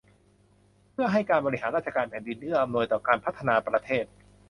[0.91, 4.05] เพื่อให้การบริหารราชการแผ่นดิน เอื้ออำนวยต่อการพัฒนาประเทศ